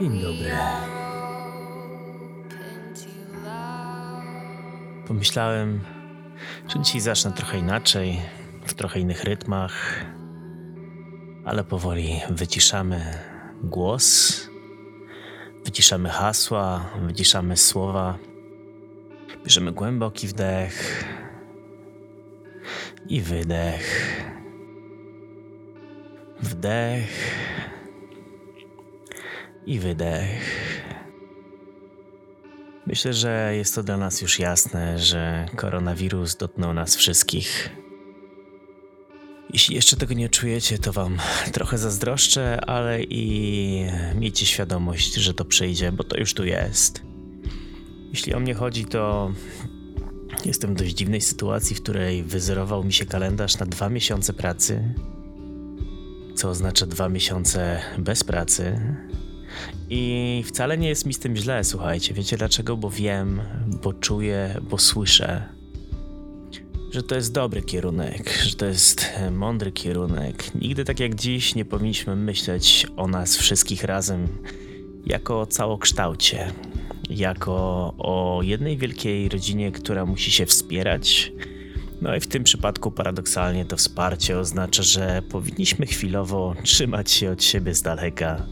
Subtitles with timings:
[0.00, 0.50] Dzień dobry.
[5.06, 5.80] Pomyślałem,
[6.68, 8.20] że dzisiaj zacznę trochę inaczej,
[8.66, 10.04] w trochę innych rytmach,
[11.44, 13.18] ale powoli wyciszamy
[13.62, 14.51] głos,
[15.64, 18.18] wyciszamy hasła, wyciszamy słowa,
[19.44, 21.04] bierzemy głęboki wdech
[23.08, 24.16] i wydech.
[26.40, 27.08] Wdech
[29.66, 30.62] i wydech.
[32.86, 37.81] Myślę, że jest to dla nas już jasne, że koronawirus dotknął nas wszystkich.
[39.52, 41.18] Jeśli jeszcze tego nie czujecie, to Wam
[41.52, 47.02] trochę zazdroszczę, ale i miejcie świadomość, że to przyjdzie, bo to już tu jest.
[48.10, 49.32] Jeśli o mnie chodzi, to
[50.44, 54.94] jestem w dość dziwnej sytuacji, w której wyzerował mi się kalendarz na dwa miesiące pracy,
[56.34, 58.80] co oznacza dwa miesiące bez pracy.
[59.90, 62.14] I wcale nie jest mi z tym źle, słuchajcie.
[62.14, 62.76] Wiecie dlaczego?
[62.76, 63.40] Bo wiem,
[63.82, 65.48] bo czuję, bo słyszę,
[66.92, 70.54] że to jest dobry kierunek, że to jest e, mądry kierunek.
[70.54, 74.28] Nigdy tak jak dziś nie powinniśmy myśleć o nas wszystkich razem
[75.06, 76.52] jako o całokształcie,
[77.10, 77.54] jako
[77.98, 81.32] o jednej wielkiej rodzinie, która musi się wspierać.
[82.00, 87.42] No i w tym przypadku paradoksalnie to wsparcie oznacza, że powinniśmy chwilowo trzymać się od
[87.44, 88.46] siebie z daleka.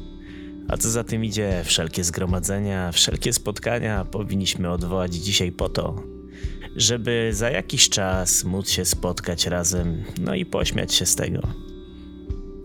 [0.68, 6.02] A co za tym idzie, wszelkie zgromadzenia, wszelkie spotkania powinniśmy odwołać dzisiaj po to,
[6.76, 11.40] żeby za jakiś czas móc się spotkać razem, no i pośmiać się z tego.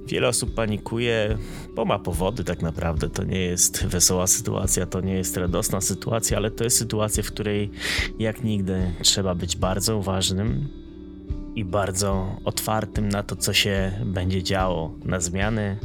[0.07, 1.37] Wiele osób panikuje,
[1.75, 3.09] bo ma powody tak naprawdę.
[3.09, 7.31] To nie jest wesoła sytuacja, to nie jest radosna sytuacja, ale to jest sytuacja, w
[7.31, 7.71] której
[8.19, 10.67] jak nigdy trzeba być bardzo uważnym
[11.55, 15.77] i bardzo otwartym na to, co się będzie działo, na zmiany,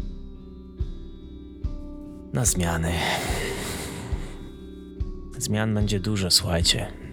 [2.32, 2.92] na zmiany.
[5.38, 7.09] Zmian będzie dużo, słuchajcie.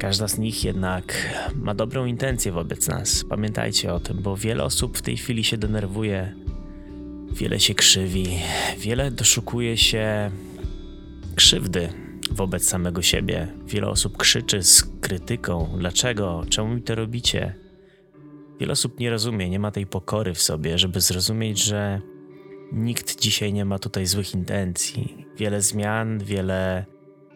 [0.00, 3.24] Każda z nich jednak ma dobrą intencję wobec nas.
[3.28, 6.34] Pamiętajcie o tym, bo wiele osób w tej chwili się denerwuje,
[7.32, 8.26] wiele się krzywi,
[8.78, 10.30] wiele doszukuje się
[11.34, 11.88] krzywdy
[12.30, 13.48] wobec samego siebie.
[13.66, 17.54] Wiele osób krzyczy z krytyką: dlaczego, czemu mi to robicie?
[18.60, 22.00] Wiele osób nie rozumie, nie ma tej pokory w sobie, żeby zrozumieć, że
[22.72, 25.26] Nikt dzisiaj nie ma tutaj złych intencji.
[25.36, 26.86] Wiele zmian, wiele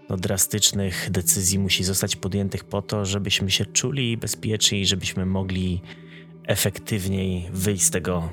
[0.09, 5.81] no, drastycznych decyzji musi zostać podjętych po to, żebyśmy się czuli bezpieczni i żebyśmy mogli
[6.47, 8.31] efektywniej wyjść z tego,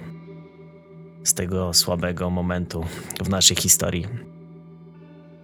[1.23, 2.85] z tego słabego momentu
[3.23, 4.07] w naszej historii.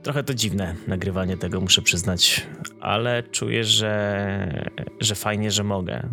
[0.04, 2.48] Trochę to dziwne nagrywanie tego, muszę przyznać,
[2.80, 6.10] ale czuję, że, że fajnie, że mogę.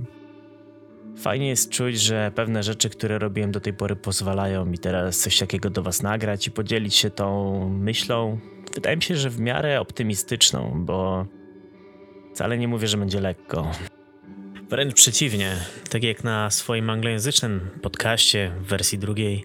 [1.17, 5.39] Fajnie jest czuć, że pewne rzeczy, które robiłem do tej pory, pozwalają mi teraz coś
[5.39, 8.39] takiego do Was nagrać i podzielić się tą myślą.
[8.75, 11.27] Wydaje mi się, że w miarę optymistyczną, bo
[12.35, 13.71] wcale nie mówię, że będzie lekko.
[14.71, 15.57] Wręcz przeciwnie,
[15.91, 19.45] tak jak na swoim anglojęzycznym podcaście w wersji drugiej,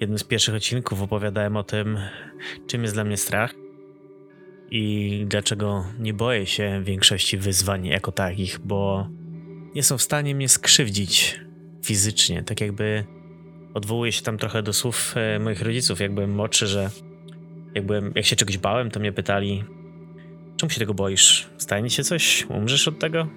[0.00, 1.98] jednym z pierwszych odcinków opowiadałem o tym,
[2.66, 3.54] czym jest dla mnie strach
[4.70, 9.08] i dlaczego nie boję się większości wyzwań jako takich, bo
[9.74, 11.40] nie są w stanie mnie skrzywdzić
[11.84, 12.42] fizycznie.
[12.42, 13.04] Tak jakby
[13.74, 16.90] odwołuję się tam trochę do słów e, moich rodziców, jak byłem młodszy, że
[17.76, 19.64] jak, byłem, jak się czegoś bałem, to mnie pytali,
[20.56, 21.46] czemu się tego boisz?
[21.58, 22.46] Stanie się coś?
[22.48, 23.28] Umrzesz od tego?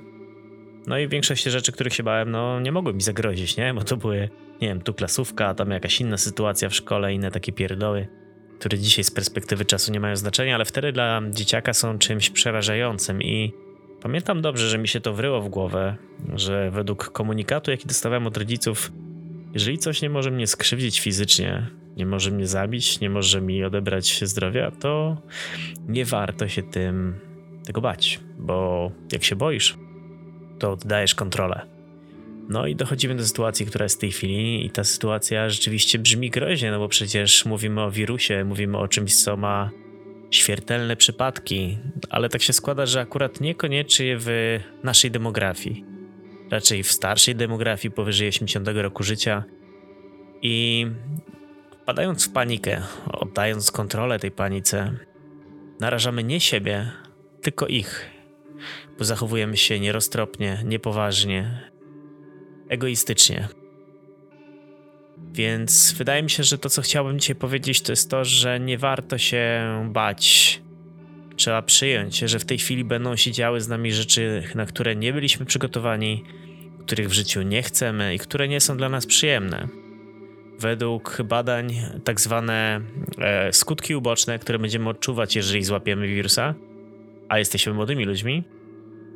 [0.87, 3.73] No i większość rzeczy, których się bałem, no nie mogły mi zagrozić, nie?
[3.73, 4.29] Bo to były,
[4.61, 8.07] nie wiem, tu klasówka, tam jakaś inna sytuacja w szkole, inne takie pierdoły,
[8.59, 13.21] które dzisiaj z perspektywy czasu nie mają znaczenia, ale wtedy dla dzieciaka są czymś przerażającym
[13.21, 13.53] i
[14.01, 15.95] Pamiętam dobrze, że mi się to wryło w głowę,
[16.35, 18.91] że według komunikatu, jaki dostawałem od rodziców,
[19.53, 21.67] jeżeli coś nie może mnie skrzywdzić fizycznie,
[21.99, 25.17] nie może mnie zabić, nie może mi odebrać zdrowia, to
[25.87, 27.19] nie warto się tym
[27.65, 29.77] tego bać, bo jak się boisz,
[30.59, 31.61] to oddajesz kontrolę.
[32.49, 36.29] No i dochodzimy do sytuacji, która jest w tej chwili, i ta sytuacja rzeczywiście brzmi
[36.29, 39.69] groźnie, no bo przecież mówimy o wirusie, mówimy o czymś, co ma
[40.31, 41.77] śmiertelne przypadki,
[42.09, 45.85] ale tak się składa, że akurat niekoniecznie w naszej demografii.
[46.51, 49.43] Raczej w starszej demografii powyżej 80 roku życia.
[50.41, 50.87] I
[51.89, 52.81] wpadając w panikę,
[53.13, 54.93] oddając kontrolę tej panice,
[55.79, 56.91] narażamy nie siebie,
[57.41, 58.09] tylko ich,
[58.97, 61.69] bo zachowujemy się nieroztropnie, niepoważnie,
[62.67, 63.47] egoistycznie.
[65.31, 68.77] Więc wydaje mi się, że to, co chciałbym dzisiaj powiedzieć, to jest to, że nie
[68.77, 70.61] warto się bać
[71.35, 75.13] Trzeba przyjąć, że w tej chwili będą się działy z nami rzeczy, na które nie
[75.13, 76.23] byliśmy przygotowani,
[76.85, 79.88] których w życiu nie chcemy i które nie są dla nas przyjemne.
[80.59, 82.81] Według badań, tak zwane
[83.17, 86.55] e, skutki uboczne, które będziemy odczuwać, jeżeli złapiemy wirusa,
[87.29, 88.43] a jesteśmy młodymi ludźmi,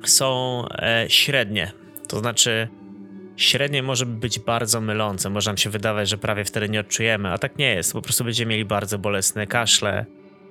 [0.06, 1.72] są e, średnie.
[2.08, 2.68] To znaczy,
[3.38, 5.30] średnie może być bardzo mylące.
[5.30, 7.94] Może nam się wydawać, że prawie wtedy nie odczujemy, a tak nie jest.
[7.94, 10.06] Po prostu będziemy mieli bardzo bolesne kaszle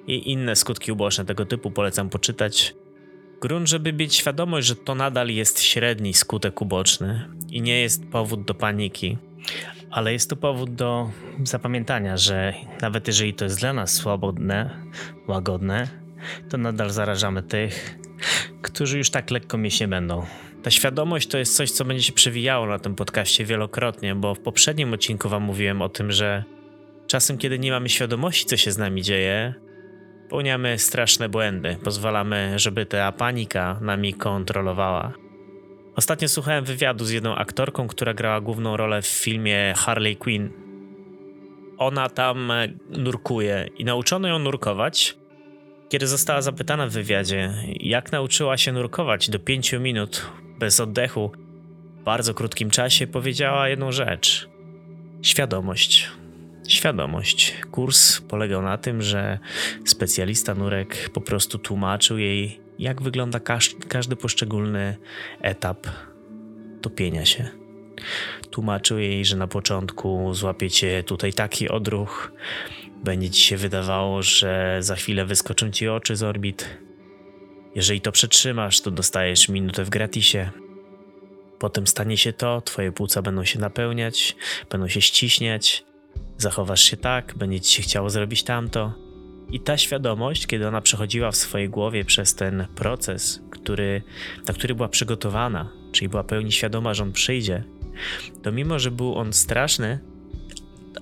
[0.07, 1.71] i inne skutki uboczne tego typu.
[1.71, 2.75] Polecam poczytać.
[3.41, 8.45] Grunt, żeby mieć świadomość, że to nadal jest średni skutek uboczny i nie jest powód
[8.45, 9.19] do paniki.
[9.91, 11.11] Ale jest to powód do
[11.45, 14.71] zapamiętania, że nawet jeżeli to jest dla nas swobodne,
[15.29, 15.89] łagodne,
[16.51, 17.99] to nadal zarażamy tych,
[18.63, 20.27] którzy już tak lekko mieć nie będą.
[20.63, 24.41] Ta świadomość to jest coś, co będzie się przewijało na tym podcaście wielokrotnie, bo w
[24.41, 26.45] poprzednim odcinku Wam mówiłem o tym, że
[27.07, 29.55] czasem, kiedy nie mamy świadomości, co się z nami dzieje,
[30.23, 31.77] popełniamy straszne błędy.
[31.85, 35.13] Pozwalamy, żeby ta panika nami kontrolowała.
[35.97, 40.51] Ostatnio słuchałem wywiadu z jedną aktorką, która grała główną rolę w filmie Harley Quinn.
[41.79, 42.53] Ona tam
[42.91, 45.17] nurkuje i nauczono ją nurkować,
[45.89, 50.27] kiedy została zapytana w wywiadzie, jak nauczyła się nurkować do 5 minut
[50.59, 51.33] bez oddechu
[52.01, 54.49] w bardzo krótkim czasie, powiedziała jedną rzecz:
[55.23, 56.11] świadomość.
[56.69, 57.55] Świadomość.
[57.71, 59.39] Kurs polegał na tym, że
[59.85, 63.41] specjalista nurek po prostu tłumaczył jej, jak wygląda
[63.89, 64.97] każdy poszczególny
[65.41, 65.87] etap
[66.83, 67.49] topienia się.
[68.51, 72.33] Tłumaczył jej, że na początku złapiecie tutaj taki odruch,
[73.05, 76.79] będzie ci się wydawało, że za chwilę wyskoczą ci oczy z orbit.
[77.75, 80.51] Jeżeli to przetrzymasz, to dostajesz minutę w gratisie.
[81.59, 84.37] Potem stanie się to, twoje płuca będą się napełniać,
[84.71, 85.85] będą się ściśniać,
[86.39, 89.12] zachowasz się tak, będzie ci się chciało zrobić tamto.
[89.53, 94.03] I ta świadomość, kiedy ona przechodziła w swojej głowie przez ten proces, który,
[94.49, 97.65] na który była przygotowana, czyli była pełni świadoma, że on przyjdzie,
[98.43, 99.99] to mimo, że był on straszny,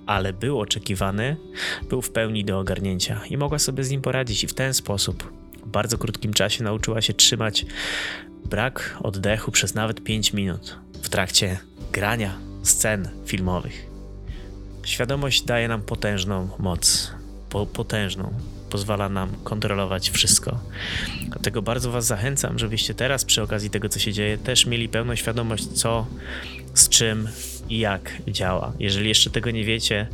[0.06, 1.37] ale był oczekiwany,
[1.88, 5.32] był w pełni do ogarnięcia i mogła sobie z nim poradzić i w ten sposób
[5.64, 7.67] w bardzo krótkim czasie nauczyła się trzymać
[8.44, 11.58] brak oddechu przez nawet 5 minut w trakcie
[11.93, 13.87] grania scen filmowych.
[14.85, 17.14] Świadomość daje nam potężną moc,
[17.50, 18.32] po, potężną,
[18.70, 20.58] pozwala nam kontrolować wszystko.
[21.29, 25.14] Dlatego bardzo Was zachęcam, żebyście teraz przy okazji tego, co się dzieje, też mieli pełną
[25.14, 26.06] świadomość, co,
[26.75, 27.29] z czym
[27.69, 28.73] i jak działa.
[28.79, 30.06] Jeżeli jeszcze tego nie wiecie,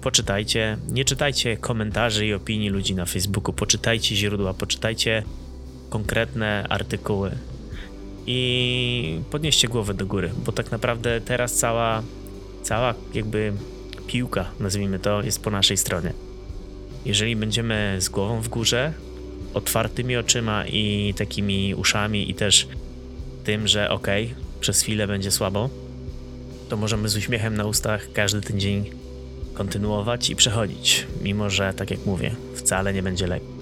[0.00, 0.76] poczytajcie.
[0.88, 5.22] Nie czytajcie komentarzy i opinii ludzi na Facebooku, poczytajcie źródła, poczytajcie
[5.90, 7.30] konkretne artykuły
[8.26, 12.02] i podnieście głowę do góry, bo tak naprawdę teraz cała,
[12.62, 13.52] cała jakby
[14.06, 16.29] piłka, nazwijmy to, jest po naszej stronie.
[17.04, 18.92] Jeżeli będziemy z głową w górze,
[19.54, 22.68] otwartymi oczyma i takimi uszami i też
[23.44, 25.70] tym, że okej, okay, przez chwilę będzie słabo,
[26.68, 28.90] to możemy z uśmiechem na ustach każdy ten dzień
[29.54, 33.60] kontynuować i przechodzić, mimo że, tak jak mówię, wcale nie będzie lekko.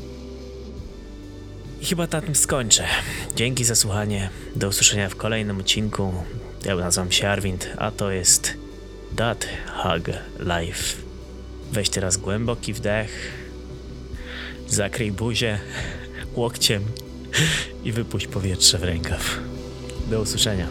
[1.81, 2.85] I chyba na tym skończę.
[3.37, 4.31] Dzięki za słuchanie.
[4.57, 6.15] Do usłyszenia w kolejnym odcinku.
[6.65, 8.55] Ja nazywam się Arwind, a to jest
[9.17, 10.07] That Hug
[10.41, 11.08] Life.
[11.73, 13.33] Weź teraz głęboki wdech,
[14.69, 15.61] zakryj buzię
[16.35, 16.85] łokciem
[17.85, 19.39] i wypuść powietrze w rękaw.
[20.11, 20.67] Do usłyszenia.